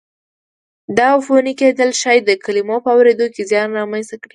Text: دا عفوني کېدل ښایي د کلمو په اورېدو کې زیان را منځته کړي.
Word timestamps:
دا 0.97 1.07
عفوني 1.17 1.53
کېدل 1.61 1.89
ښایي 2.01 2.21
د 2.25 2.31
کلمو 2.43 2.77
په 2.85 2.89
اورېدو 2.95 3.27
کې 3.33 3.41
زیان 3.51 3.69
را 3.77 3.83
منځته 3.91 4.15
کړي. 4.21 4.29